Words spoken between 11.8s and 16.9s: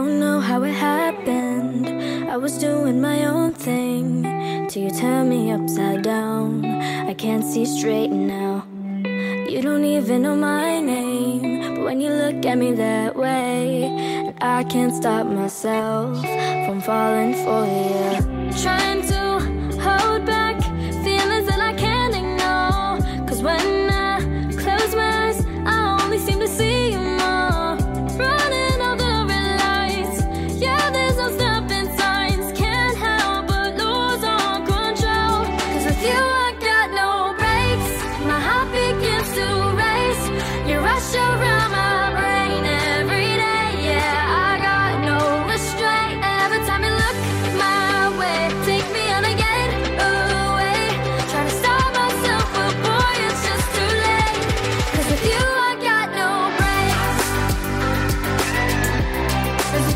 when you look at me that way, I can't stop myself from